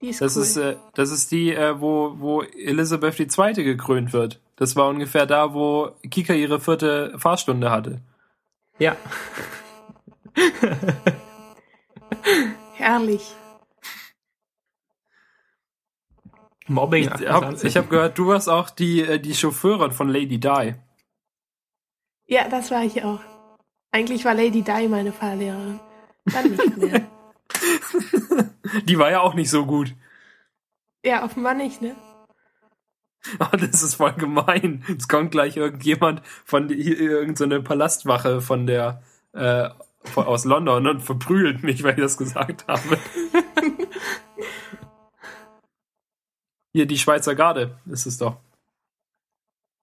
[0.00, 0.42] Die ist das cool.
[0.42, 3.52] ist äh, das ist die, äh, wo wo Elisabeth II.
[3.64, 4.40] gekrönt wird.
[4.56, 8.00] Das war ungefähr da, wo Kika ihre vierte Fahrstunde hatte.
[8.78, 8.96] Ja.
[12.74, 13.34] Herrlich.
[16.68, 17.04] Mobbing.
[17.04, 17.68] Ich habe 28.
[17.68, 20.74] ich hab gehört, du warst auch die äh, die Chauffeurin von Lady Di.
[22.26, 23.20] Ja, das war ich auch.
[23.90, 25.80] Eigentlich war Lady Di meine Fahrlehrerin.
[26.24, 27.06] Dann nicht mehr.
[28.84, 29.94] Die war ja auch nicht so gut.
[31.04, 31.96] ja, offenbar nicht, ne?
[33.38, 34.84] Oh, das ist voll gemein.
[34.98, 39.00] Es kommt gleich irgendjemand von die, hier irgendeine Palastwache von der
[39.32, 39.68] äh,
[40.14, 42.98] aus London und verprügelt mich, weil ich das gesagt habe.
[46.74, 48.36] Hier die Schweizer Garde ist es doch.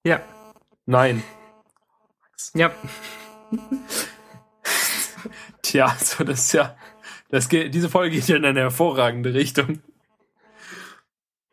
[0.04, 0.20] Ja.
[0.86, 1.22] Nein.
[2.54, 2.72] Ja.
[5.62, 6.76] Tja, so das ist ja.
[7.28, 9.80] Das geht, diese Folge geht ja in eine hervorragende Richtung.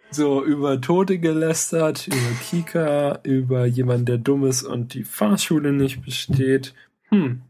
[0.10, 6.03] So, über Tote gelästert, über Kika, über jemanden, der dumm ist und die Fahrschule nicht
[6.03, 6.73] besteht.
[7.10, 7.43] Hm.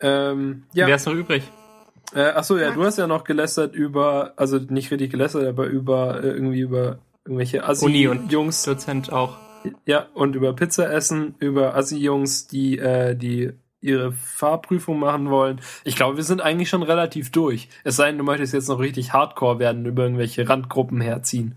[0.00, 0.86] Ähm, ja.
[0.86, 1.42] Wer ist noch übrig?
[2.14, 6.22] Äh, achso, ja, du hast ja noch gelästert über, also nicht richtig gelästert, aber über
[6.22, 8.62] äh, irgendwie über irgendwelche Assi-Jungs.
[8.62, 9.36] Dozent auch.
[9.84, 15.60] Ja, und über Pizza essen, über Assi-Jungs, die, äh, die ihre Fahrprüfung machen wollen.
[15.84, 17.68] Ich glaube, wir sind eigentlich schon relativ durch.
[17.84, 21.56] Es sei denn, du möchtest jetzt noch richtig hardcore werden, über irgendwelche Randgruppen herziehen.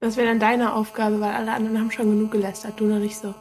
[0.00, 2.78] Das wäre dann deine Aufgabe, weil alle anderen haben schon genug gelästert.
[2.78, 3.34] Du noch nicht so.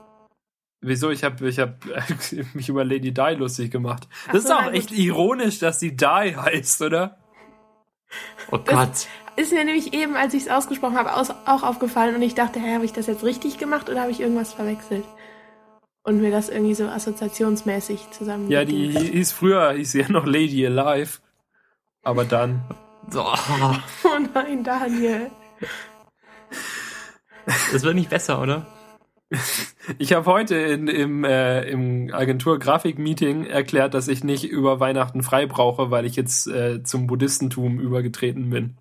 [0.81, 1.09] Wieso?
[1.09, 1.77] Ich habe ich hab
[2.53, 4.07] mich über Lady Di lustig gemacht.
[4.27, 4.75] Ach Das so, ist auch na gut.
[4.75, 7.17] echt ironisch, dass sie Di heißt, oder?
[8.51, 9.07] Oh Gott.
[9.37, 12.59] Ist mir nämlich eben, als ich es ausgesprochen habe, aus, auch aufgefallen und ich dachte,
[12.59, 15.03] hä, habe ich das jetzt richtig gemacht oder habe ich irgendwas verwechselt?
[16.03, 18.49] Und mir das irgendwie so assoziationsmäßig zusammen.
[18.51, 21.19] Ja, die hieß früher, hieß ja noch Lady Alive.
[22.03, 22.61] Aber dann.
[23.09, 23.23] So.
[24.03, 25.31] Oh nein, Daniel.
[27.71, 28.67] Das wird nicht besser, oder?
[29.97, 35.45] Ich habe heute in, im, äh, im Agentur-Grafik-Meeting erklärt, dass ich nicht über Weihnachten frei
[35.45, 38.77] brauche, weil ich jetzt äh, zum Buddhistentum übergetreten bin.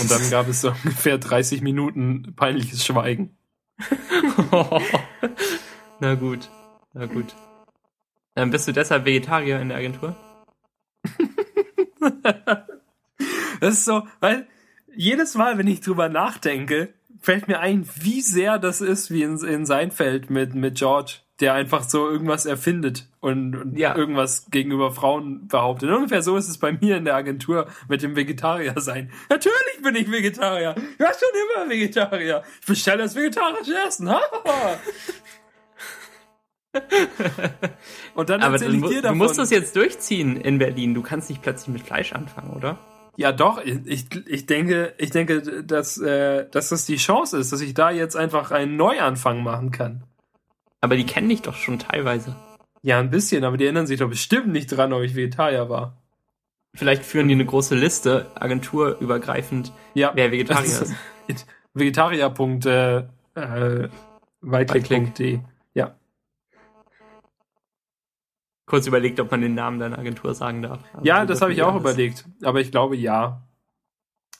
[0.00, 3.36] Und dann gab es so ungefähr 30 Minuten peinliches Schweigen.
[6.00, 6.48] Na gut.
[6.94, 7.34] Na gut.
[8.34, 10.16] Dann bist du deshalb Vegetarier in der Agentur?
[13.60, 14.48] Das ist so, weil
[14.92, 16.92] jedes Mal, wenn ich drüber nachdenke,
[17.22, 21.54] fällt mir ein, wie sehr das ist wie in, in Seinfeld mit, mit George, der
[21.54, 23.96] einfach so irgendwas erfindet und, und Ja.
[23.96, 25.90] irgendwas gegenüber Frauen behauptet.
[25.90, 29.10] Ungefähr so ist es bei mir in der Agentur mit dem Vegetarier sein.
[29.30, 30.74] Natürlich bin ich Vegetarier.
[30.76, 32.42] Ich war schon immer Vegetarier.
[32.60, 34.08] Ich bestelle das vegetarische Essen.
[38.14, 39.18] Und dann Aber erzähle du, ich dir du davon.
[39.18, 40.94] musst das jetzt durchziehen in Berlin.
[40.94, 42.78] Du kannst nicht plötzlich mit Fleisch anfangen, oder?
[43.16, 43.62] Ja, doch.
[43.62, 47.90] Ich, ich denke, ich denke, dass, äh, dass das die Chance ist, dass ich da
[47.90, 50.04] jetzt einfach einen Neuanfang machen kann.
[50.80, 52.34] Aber die kennen dich doch schon teilweise.
[52.82, 56.02] Ja, ein bisschen, aber die erinnern sich doch bestimmt nicht dran, ob ich Vegetarier war.
[56.74, 60.94] Vielleicht führen die eine große Liste, agenturübergreifend, Ja, wer Vegetarier ist.
[61.28, 61.46] ist.
[61.74, 62.32] Vegetarier.
[62.64, 63.88] Äh, äh,
[64.40, 65.40] weitblick.de.
[65.74, 65.94] Ja.
[68.72, 70.80] Kurz überlegt, ob man den Namen deiner Agentur sagen darf.
[70.94, 72.24] Aber Ja, das habe ich auch überlegt.
[72.42, 73.46] Aber ich glaube ja.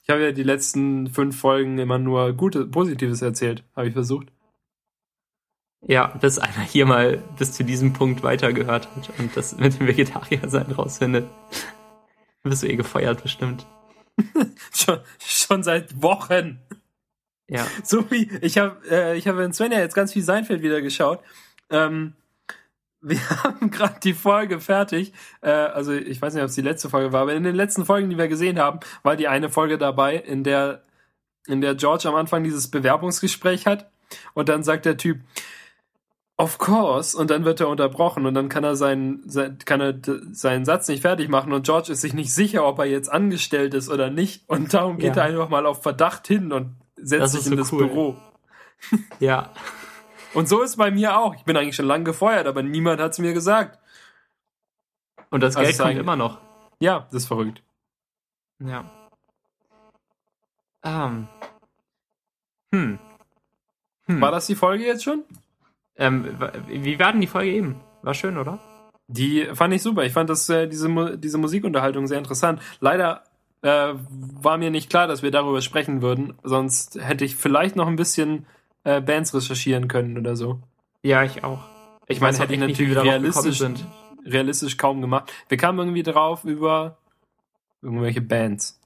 [0.05, 4.33] Ich habe ja die letzten fünf Folgen immer nur Gutes, Positives erzählt, habe ich versucht.
[5.87, 9.87] Ja, bis einer hier mal bis zu diesem Punkt weitergehört hat und das mit dem
[9.87, 11.27] Vegetarier-Sein rausfindet.
[12.43, 13.67] Wirst du eh gefeuert, bestimmt.
[14.73, 16.59] Schon, schon seit Wochen.
[17.49, 17.67] Ja.
[17.85, 21.21] So wie, ich habe äh, ich habe in Svenja jetzt ganz viel Seinfeld wieder geschaut.
[21.69, 22.15] Ähm,
[23.03, 25.13] wir haben gerade die Folge fertig.
[25.41, 27.85] Äh, also ich weiß nicht, ob es die letzte Folge war, aber in den letzten
[27.85, 30.83] Folgen, die wir gesehen haben, war die eine Folge dabei, in der,
[31.47, 33.91] in der George am Anfang dieses Bewerbungsgespräch hat.
[34.35, 35.19] Und dann sagt der Typ,
[36.37, 39.95] of course, und dann wird er unterbrochen und dann kann er seinen, sein, kann er
[40.33, 43.75] seinen Satz nicht fertig machen und George ist sich nicht sicher, ob er jetzt angestellt
[43.75, 44.43] ist oder nicht.
[44.49, 45.23] Und darum geht Ja.
[45.23, 47.87] er einfach mal auf Verdacht hin und setzt sich in so das cool.
[47.87, 48.17] Büro.
[49.21, 49.51] Ja.
[50.35, 51.35] Und so ist bei mir auch.
[51.35, 53.79] Ich bin eigentlich schon lange gefeuert, aber niemand hat es mir gesagt.
[55.31, 56.39] Und das Also Geld kommt sagen- immer noch.
[56.81, 57.63] Ja, das ist verrückt.
[58.61, 58.85] Ja.
[60.85, 61.29] Ähm.
[62.75, 62.99] Hm.
[64.07, 64.21] Hm.
[64.21, 65.25] War das die Folge jetzt schon?
[65.97, 67.81] Ähm, wie war denn die Folge eben?
[68.03, 68.59] War schön, oder?
[69.07, 70.05] Die fand ich super.
[70.05, 72.61] Ich fand das, äh, diese, diese Musikunterhaltung sehr interessant.
[72.81, 73.25] Leider
[73.61, 76.35] äh, war mir nicht klar, dass wir darüber sprechen würden.
[76.43, 78.47] Sonst hätte ich vielleicht noch ein bisschen
[78.85, 80.61] äh, Bands recherchieren können oder so.
[81.03, 81.61] Ja, ich auch.
[82.09, 83.87] Ich meine, weiß hätte ich natürlich realistisch, sind.
[84.25, 85.33] realistisch kaum gemacht.
[85.49, 86.99] Wir kamen irgendwie drauf über
[87.81, 88.79] irgendwelche Bands.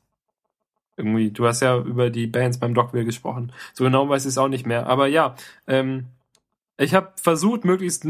[0.97, 3.53] Irgendwie, du hast ja über die Bands beim Dogville gesprochen.
[3.75, 4.87] So genau weiß ich es auch nicht mehr.
[4.87, 5.35] Aber ja,
[5.67, 6.07] ähm,
[6.79, 8.07] ich habe versucht, möglichst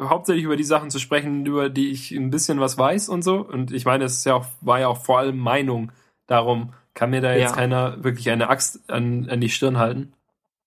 [0.00, 3.36] hauptsächlich über die Sachen zu sprechen, über die ich ein bisschen was weiß und so.
[3.40, 5.92] Und ich meine, es ist ja auch, war ja auch vor allem Meinung.
[6.26, 7.56] Darum kann mir da jetzt Ja.
[7.56, 10.12] keiner wirklich eine Axt an, an die Stirn halten.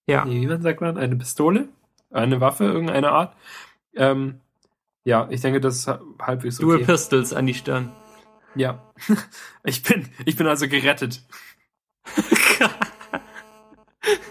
[0.08, 0.26] Ja.
[0.26, 0.98] Nee, wie man sagt man?
[0.98, 1.70] Eine Pistole?
[2.12, 3.36] Eine Waffe irgendeiner Art?
[3.96, 4.40] Ähm,
[5.06, 6.86] ja, ich denke, das ist ha- halbwegs Dual okay.
[6.86, 7.92] Pistols an die Stirn.
[8.56, 8.82] Ja.
[9.64, 11.24] Ich bin, ich bin also gerettet.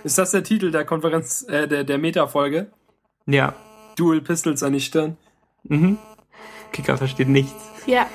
[0.05, 2.71] Ist das der Titel der Konferenz, äh, der, der Meta-Folge?
[3.27, 3.55] ja.
[3.97, 5.19] Dual Pistols an die Stirn.
[5.65, 5.99] Mhm.
[6.73, 7.71] Kicker versteht nichts.
[7.87, 8.07] Ja,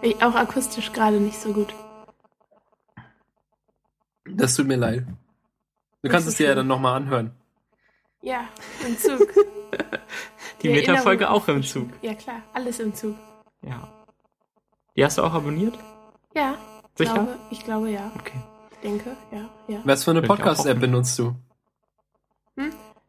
[0.00, 1.74] ich, auch akustisch gerade nicht so gut.
[4.24, 5.04] Das tut mir leid.
[6.04, 7.32] Du kannst es dir ja dann nochmal anhören.
[8.20, 8.46] Ja,
[8.86, 9.26] im Zug.
[10.62, 11.88] Die Die Meta-Folge auch im Zug.
[12.02, 13.16] Ja, klar, alles im Zug.
[13.62, 13.88] Ja.
[14.94, 15.78] Die hast du auch abonniert?
[16.34, 16.56] Ja,
[16.96, 17.14] Sicher?
[17.14, 18.12] Glaube, ich glaube ja.
[18.18, 18.38] Okay.
[18.72, 19.80] Ich denke, ja, ja.
[19.84, 21.34] Was für eine Podcast-App benutzt du?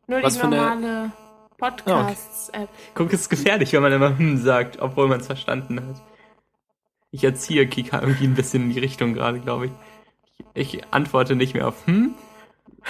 [0.07, 1.11] Nur Was die normale
[1.57, 2.69] Podcasts-App.
[2.93, 6.01] Guck, es ist gefährlich, wenn man immer hm sagt, obwohl man es verstanden hat.
[7.11, 9.71] Ich erziehe Kika irgendwie ein bisschen in die Richtung gerade, glaube ich.
[10.53, 10.75] ich.
[10.75, 12.15] Ich antworte nicht mehr auf hm,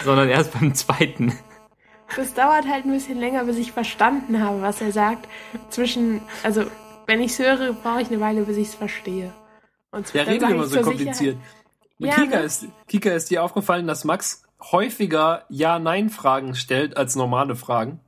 [0.03, 1.37] sondern erst beim zweiten.
[2.15, 5.27] Das dauert halt ein bisschen länger, bis ich verstanden habe, was er sagt.
[5.69, 6.65] Zwischen, also,
[7.07, 9.33] wenn ich es höre, brauche ich eine Weile, bis ich es verstehe.
[9.91, 11.37] Und redet sag immer so kompliziert.
[11.97, 12.43] Ja, Kika, ne?
[12.43, 17.99] ist, Kika, ist dir aufgefallen, dass Max häufiger Ja-Nein-Fragen stellt als normale Fragen?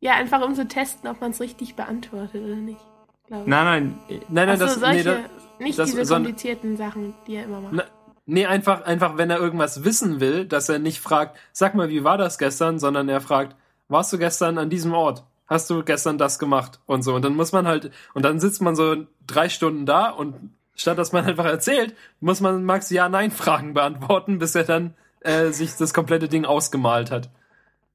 [0.00, 2.80] Ja, einfach um zu testen, ob man es richtig beantwortet oder nicht.
[3.28, 5.18] Nein, nein, Nein, nein, Ach so, das, solche, nee, das,
[5.60, 7.74] nicht das- diese sondern- komplizierten Sachen, die er immer macht.
[7.74, 7.84] Na,
[8.26, 12.04] nee, einfach, einfach, wenn er irgendwas wissen will, dass er nicht fragt, sag mal, wie
[12.04, 13.56] war das gestern, sondern er fragt,
[13.88, 15.24] warst du gestern an diesem Ort?
[15.46, 16.80] Hast du gestern das gemacht?
[16.86, 17.14] Und so.
[17.14, 20.98] Und dann muss man halt, und dann sitzt man so drei Stunden da und statt
[20.98, 25.92] dass man einfach erzählt, muss man Max Ja-Nein-Fragen beantworten, bis er dann äh, sich das
[25.92, 27.30] komplette Ding ausgemalt hat.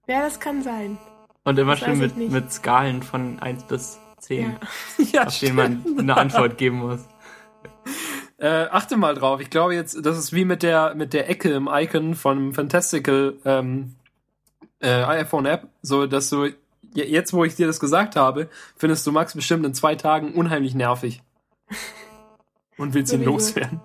[0.07, 0.97] Ja, das kann sein.
[1.45, 4.57] Und immer Das schön mit, mit Skalen von 1 bis 10,
[4.97, 5.05] Ja.
[5.21, 7.07] ja, auf denen man eine Antwort geben muss.
[8.37, 9.39] Äh, achte mal drauf.
[9.39, 13.35] Ich glaube jetzt, das ist wie mit der mit der Ecke im Icon von Fantastical
[13.45, 13.95] ähm,
[14.81, 16.45] äh, iPhone App, so dass du
[16.93, 20.33] je- jetzt, wo ich dir das gesagt habe, findest du Max bestimmt in zwei Tagen
[20.33, 21.21] unheimlich nervig
[22.77, 23.79] und willst ihn loswerden.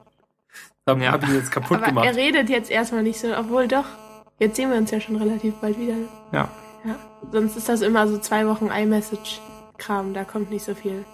[0.87, 1.13] Hab, Ja.
[1.13, 2.07] hab ihn jetzt kaputt Aber gemacht.
[2.07, 3.85] er redet jetzt erstmal nicht so, obwohl doch.
[4.41, 5.95] Jetzt sehen wir uns ja schon relativ bald wieder.
[6.33, 6.49] Ja.
[6.85, 6.97] Ja.
[7.31, 10.15] Sonst ist das immer so zwei Wochen iMessage-Kram.
[10.15, 11.05] Da kommt nicht so viel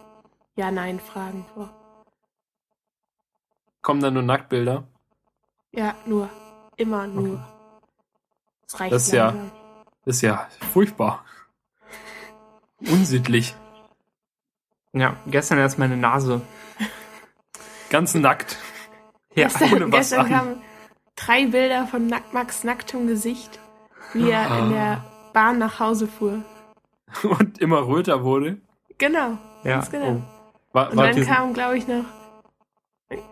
[0.55, 1.69] Ja-Nein-Fragen vor.
[3.87, 4.83] Kommen dann nur Nacktbilder.
[5.71, 6.29] Ja, nur.
[6.77, 7.35] Immer nur.
[7.35, 7.43] Okay.
[8.67, 9.51] Das reicht Das ist ja- langsam.
[10.07, 11.25] Ist ja furchtbar.
[12.81, 13.55] Unsittlich.
[14.93, 16.41] Ja, gestern erst meine Nase.
[17.89, 18.59] Ganz nackt.
[19.37, 20.31] Ja, gestern ohne was gestern an.
[20.33, 20.63] kamen
[21.15, 23.61] drei Bilder von Nack Max nacktem Gesicht,
[24.15, 24.69] wie er in Ah.
[24.69, 26.43] der Bahn nach Hause fuhr.
[27.23, 28.61] Und immer röter wurde.
[28.99, 29.77] Genau, Ja.
[29.77, 30.07] ganz genau.
[30.09, 30.23] Oh.
[30.73, 32.05] War, Und war, dann diesen- kam, glaube ich, noch.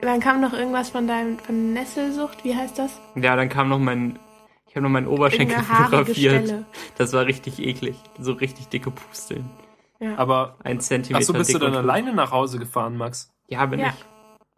[0.00, 3.00] Dann kam noch irgendwas von deinem von Nesselsucht, wie heißt das?
[3.16, 4.18] Ja, dann kam noch mein.
[4.68, 6.44] Ich habe noch meinen Oberschenkel fotografiert.
[6.46, 6.64] Stelle.
[6.96, 7.96] Das war richtig eklig.
[8.18, 9.48] So richtig dicke Pusteln.
[10.00, 10.16] Ja.
[10.18, 11.22] aber, Ein Zentimeter.
[11.22, 13.32] ach so, bist du dann und- alleine nach Hause gefahren, Max?
[13.48, 13.88] Ja, bin Ja.
[13.88, 14.04] ich.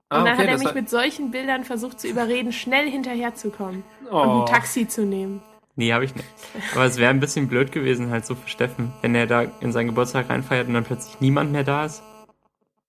[0.09, 3.83] Ah, und dann hat er mich war- mit solchen Bildern versucht zu überreden, schnell hinterherzukommen
[4.11, 4.41] und oh.
[4.41, 5.43] ein Taxi zu nehmen.
[5.77, 6.27] Nee, habe ich nicht.
[6.75, 9.73] Aber es wäre ein bisschen blöd gewesen, halt so für Steffen, wenn er da in
[9.73, 12.03] seinen Geburtstag reinfeiert und dann plötzlich niemand mehr da ist,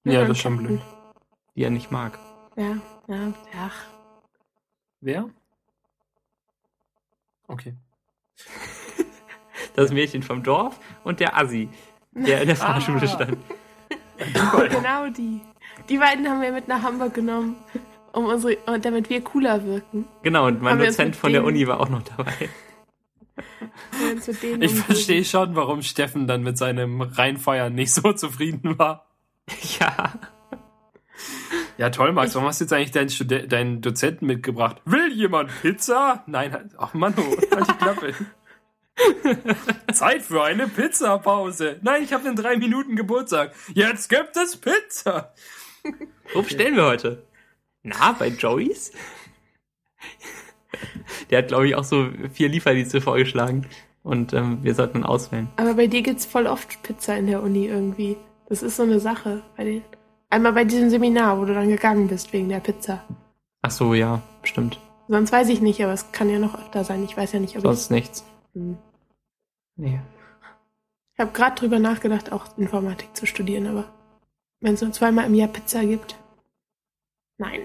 [0.05, 0.79] Ja, dann das ist schon blöd.
[1.57, 2.17] Die er nicht mag.
[2.55, 3.83] Ja, ja, ach.
[5.01, 5.29] Wer?
[7.47, 7.73] Okay.
[9.75, 11.69] Das Mädchen vom Dorf und der Assi,
[12.11, 13.07] der in der Fahrschule Ah.
[13.07, 13.37] stand.
[14.71, 15.41] Genau die.
[15.89, 17.55] Die beiden haben wir mit nach Hamburg genommen,
[18.11, 20.07] um unsere, und damit wir cooler wirken.
[20.23, 22.49] Genau, und mein Haben Dozent von der denen- Uni war auch noch dabei.
[24.59, 29.05] Ich verstehe schon, warum Steffen dann mit seinem Reinfeiern nicht so zufrieden war.
[29.79, 30.13] ja.
[31.77, 32.33] Ja, toll, Max.
[32.35, 34.77] Warum hast du jetzt eigentlich deinen, Studen deinen Dozenten mitgebracht?
[34.85, 36.23] Will jemand Pizza?
[36.27, 38.13] Nein, halt- ach Mann, oh, halt die Klappe.
[39.93, 41.79] Zeit für eine Pizzapause.
[41.81, 43.53] Nein, ich habe in drei Minuten Geburtstag.
[43.73, 45.33] Jetzt gibt es Pizza.
[46.33, 47.23] Wo bestellen wir heute?
[47.83, 48.91] Na, bei Joey's?
[51.29, 53.67] Der hat, glaube ich, auch so vier Lieferdienste vorgeschlagen.
[54.03, 55.49] Und ähm, wir sollten auswählen.
[55.57, 58.17] Aber bei dir gibt's voll oft Pizza in der Uni irgendwie.
[58.47, 59.83] Das ist so eine Sache bei den.
[60.29, 63.03] Einmal bei diesem Seminar, wo du dann gegangen bist wegen der Pizza.
[63.61, 64.79] Ach so, ja, stimmt.
[65.07, 67.03] Sonst weiß ich nicht, aber es kann ja noch öfter sein.
[67.03, 68.25] Ich weiß ja nicht, ob Sonst nichts.
[68.53, 68.61] ich.
[68.61, 68.77] Hm.
[69.77, 70.01] Nee.
[71.13, 73.85] Ich habe gerade drüber nachgedacht, auch Informatik zu studieren, aber
[74.59, 76.15] wenn es nur zweimal im Jahr Pizza gibt.
[77.37, 77.61] Nein.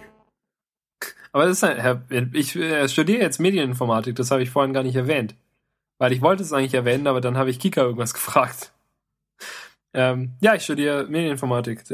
[1.33, 4.97] Aber das ist Herr, ich äh, studiere jetzt Medieninformatik, das habe ich vorhin gar nicht
[4.97, 5.35] erwähnt.
[5.99, 8.73] Weil ich wollte es eigentlich erwähnen, aber dann habe ich Kika irgendwas gefragt.
[9.95, 11.85] Ähm, ja, ich studiere Medieninformatik.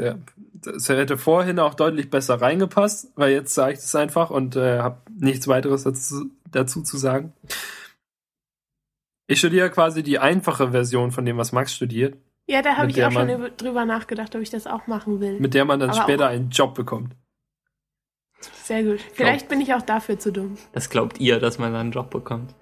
[0.61, 4.79] Das hätte vorhin auch deutlich besser reingepasst, weil jetzt sage ich das einfach und äh,
[4.79, 7.33] habe nichts weiteres dazu, dazu zu sagen.
[9.27, 12.17] Ich studiere quasi die einfache Version von dem, was Max studiert,
[12.47, 15.19] Ja, da habe ich auch schon man- über- drüber nachgedacht, ob ich das auch machen
[15.21, 15.39] will.
[15.39, 17.15] mit der man dann Aber später auch- einen Job bekommt.
[18.63, 18.99] Sehr gut.
[19.13, 20.57] Vielleicht bin ich auch dafür zu dumm.
[20.71, 22.55] Das glaubt ihr, dass man dann einen Job bekommt.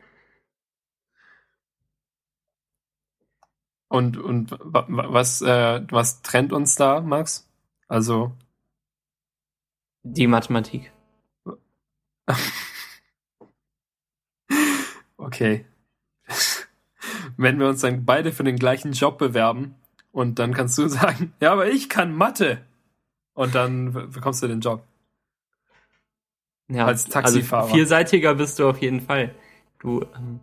[3.89, 7.46] Und, und wa- wa- was, äh, was trennt uns da, Max?
[7.87, 8.31] Also,
[10.03, 10.91] Die Mathematik.
[15.17, 15.65] Okay.
[17.37, 19.75] Wenn wir uns dann beide für den gleichen Job bewerben
[20.11, 22.61] und dann kannst du sagen, ja, aber ich kann Mathe.
[23.33, 24.83] Und dann be- bekommst du den Job.
[26.69, 27.63] Ja, Als Taxifahrer.
[27.63, 29.33] Also vielseitiger bist du auf jeden Fall.
[29.79, 30.39] Du, ähm,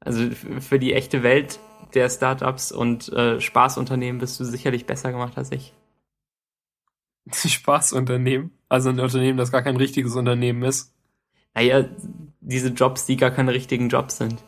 [0.00, 1.60] also für die echte Welt
[1.94, 5.72] der Startups und äh, Spaßunternehmen bist du sicherlich besser gemacht als ich.
[7.48, 8.50] Spaßunternehmen.
[8.68, 10.94] Also ein Unternehmen, das gar kein richtiges Unternehmen ist.
[11.54, 11.84] Naja,
[12.40, 14.42] diese Jobs, die gar keine richtigen Jobs sind.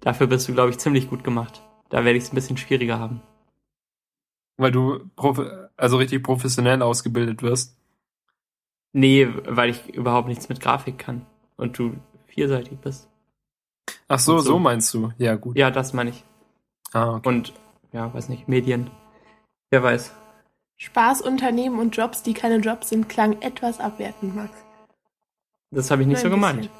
[0.00, 1.62] Dafür bist du, glaube ich, ziemlich gut gemacht.
[1.88, 3.22] Da werde ich es ein bisschen schwieriger haben.
[4.58, 5.00] Weil du
[5.76, 7.76] also richtig professionell ausgebildet wirst.
[8.92, 11.24] Nee, weil ich überhaupt nichts mit Grafik kann.
[11.56, 13.08] Und du vielseitig bist.
[14.08, 14.52] Ach so, so.
[14.52, 15.12] so meinst du.
[15.18, 15.56] Ja, gut.
[15.56, 16.24] Ja, das meine ich.
[16.92, 17.28] Ah, okay.
[17.28, 17.52] Und,
[17.92, 18.90] ja, weiß nicht, Medien.
[19.70, 20.12] Wer weiß.
[20.78, 24.52] Spaß, Unternehmen und Jobs, die keine Jobs sind, klang etwas abwertend, Max.
[25.70, 26.70] Das habe ich nicht Nur so ein gemeint.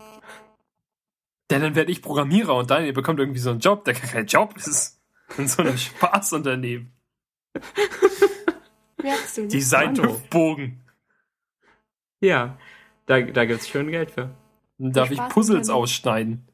[1.51, 4.27] Ja, dann werde ich Programmierer und Daniel bekommt irgendwie so einen Job, der gar kein
[4.27, 5.01] Job ist.
[5.37, 6.93] In so einem Spaßunternehmen.
[9.03, 9.55] Merkst du nicht?
[9.55, 10.81] Designbogen.
[12.21, 12.57] Ja,
[13.07, 14.35] da, da gibt es schön Geld für.
[14.79, 16.47] Dann darf ich Puzzles ausschneiden.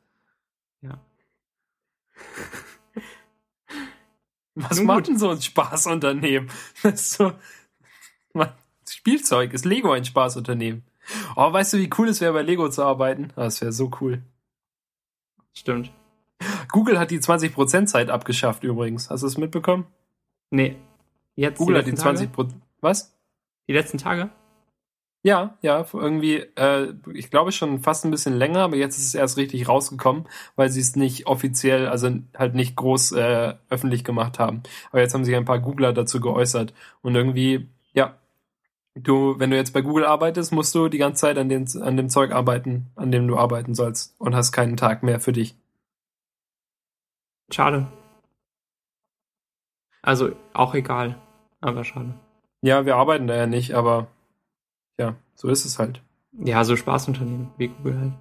[0.80, 0.98] Ja.
[4.54, 6.48] Was Nun macht denn so ein Spaßunternehmen?
[6.82, 7.32] Das ist so,
[8.32, 8.52] Man-
[8.88, 9.52] Spielzeug.
[9.52, 10.84] Ist Lego ein Spaßunternehmen?
[11.36, 13.30] Oh, weißt du, wie cool es wäre, bei Lego zu arbeiten?
[13.36, 14.22] Ah, Das wäre so cool.
[15.52, 15.90] Stimmt.
[16.70, 19.10] Google hat die 20% Zeit abgeschafft übrigens.
[19.10, 19.86] Hast du es mitbekommen?
[20.50, 20.76] Nee.
[21.36, 22.18] Jetzt Google hat die letzten Tage?
[22.26, 22.50] 20%.
[22.80, 23.16] Was?
[23.68, 24.30] Die letzten Tage?
[25.26, 29.14] Ja, ja, irgendwie, äh, ich glaube schon fast ein bisschen länger, aber jetzt ist es
[29.14, 34.38] erst richtig rausgekommen, weil sie es nicht offiziell, also halt nicht groß äh, öffentlich gemacht
[34.38, 34.62] haben.
[34.90, 36.74] Aber jetzt haben sich ein paar Googler dazu geäußert.
[37.00, 38.18] Und irgendwie, ja,
[38.94, 41.96] du, wenn du jetzt bei Google arbeitest, musst du die ganze Zeit an, den, an
[41.96, 45.56] dem Zeug arbeiten, an dem du arbeiten sollst und hast keinen Tag mehr für dich.
[47.50, 47.86] Schade.
[50.02, 51.16] Also auch egal,
[51.62, 52.14] aber schade.
[52.60, 54.08] Ja, wir arbeiten da ja nicht, aber
[54.98, 56.00] ja, so ist es halt.
[56.32, 58.12] Ja, so Spaßunternehmen wie Google halt.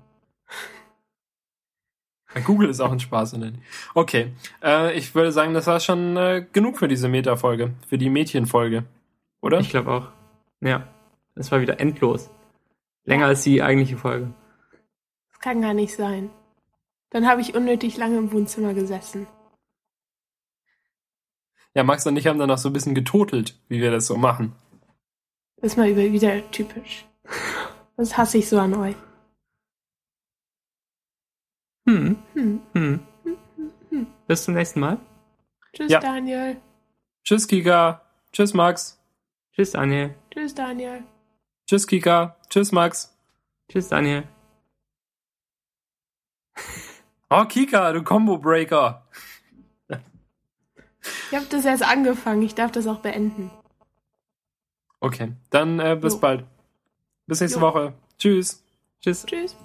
[2.45, 3.35] Google ist auch ein Spaß.
[3.35, 3.51] Oder?
[3.93, 4.33] Okay,
[4.63, 8.85] äh, ich würde sagen, das war schon äh, genug für diese Meta-Folge, für die Mädchenfolge,
[9.41, 9.59] oder?
[9.59, 10.07] Ich glaube auch.
[10.61, 10.87] Ja,
[11.35, 12.29] es war wieder endlos.
[13.05, 14.33] Länger als die eigentliche Folge.
[15.31, 16.29] Das kann gar nicht sein.
[17.09, 19.27] Dann habe ich unnötig lange im Wohnzimmer gesessen.
[21.75, 24.15] Ja, Max und ich haben dann noch so ein bisschen getotelt, wie wir das so
[24.15, 24.53] machen.
[25.63, 27.05] Das ist mal wieder typisch.
[27.95, 28.97] Das hasse ich so an euch.
[31.87, 32.17] Hm.
[32.33, 32.59] Hm.
[32.73, 32.99] Hm.
[34.27, 34.99] Bis zum nächsten Mal.
[35.71, 36.01] Tschüss, Ja.
[36.01, 36.57] Daniel.
[37.23, 38.01] Tschüss, Kika.
[38.33, 39.01] Tschüss, Max.
[39.53, 40.13] Tschüss, Daniel.
[40.31, 41.05] Tschüss, Daniel.
[41.65, 42.35] Tschüss, Kika.
[42.49, 43.17] Tschüss, Max.
[43.71, 44.27] Tschüss, Daniel.
[47.29, 49.07] Oh, Kika, du Combo-Breaker.
[49.89, 52.41] Ich habe das erst angefangen.
[52.43, 53.49] Ich darf das auch beenden.
[55.03, 56.19] Okay, dann äh, bis Jo.
[56.19, 56.45] bald.
[57.27, 57.65] Bis nächste Jo.
[57.65, 57.93] Woche.
[58.17, 58.63] Tschüss.
[59.01, 59.25] Tschüss.
[59.25, 59.57] Tschüss.